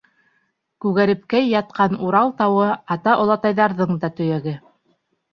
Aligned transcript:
Күгәрепкәй 0.83 1.43
ятҡан 1.49 1.97
Урал 2.07 2.33
тауы 2.39 2.69
Ата-олатайҙарҙың 2.95 3.93
да 4.07 4.11
төйәге. 4.21 4.55